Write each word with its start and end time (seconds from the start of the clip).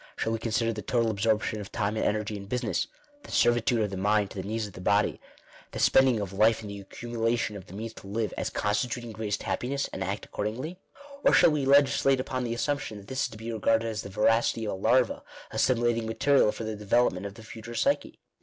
Shall 0.15 0.31
we 0.33 0.39
consider 0.39 0.73
the 0.73 0.81
total 0.81 1.11
absorption 1.11 1.61
of 1.61 1.71
time 1.71 1.95
and 1.95 2.03
energy 2.03 2.35
in 2.35 2.47
business— 2.47 2.87
the 3.23 3.29
servitude 3.31 3.81
of 3.83 3.91
the 3.91 3.97
mind 3.97 4.31
to 4.31 4.41
the 4.41 4.47
needs 4.47 4.65
of 4.65 4.73
the 4.73 4.81
body— 4.81 5.21
the 5.73 5.77
spending 5.77 6.19
of 6.19 6.33
life 6.33 6.63
in 6.63 6.69
the 6.69 6.79
accumulation 6.79 7.55
of 7.55 7.67
the 7.67 7.73
means 7.75 7.93
to 7.93 8.07
live, 8.07 8.33
as 8.35 8.49
constituting" 8.49 9.11
greatest 9.11 9.43
happiness," 9.43 9.87
and 9.93 10.03
act 10.03 10.25
accordingly? 10.25 10.79
Or 11.23 11.33
shall 11.33 11.51
we 11.51 11.65
legislate 11.67 12.19
upon 12.19 12.43
the 12.43 12.55
assumption 12.55 12.97
that 12.97 13.09
this 13.09 13.21
is 13.21 13.27
to 13.29 13.37
be 13.37 13.53
re 13.53 13.59
garded 13.59 13.87
as 13.89 14.01
the 14.01 14.09
voracity 14.09 14.65
of 14.65 14.71
a 14.71 14.75
larva 14.77 15.21
assimilating 15.51 16.07
material 16.07 16.51
for 16.51 16.63
the 16.63 16.75
development 16.75 17.27
of 17.27 17.35
the 17.35 17.43
future 17.43 17.75
psyche 17.75 18.19